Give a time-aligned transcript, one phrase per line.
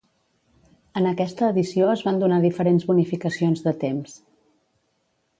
[1.01, 4.17] En aquesta edició es van donar diferents bonificacions de temps.